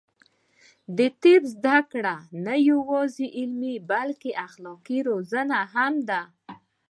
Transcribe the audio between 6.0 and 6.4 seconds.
ده.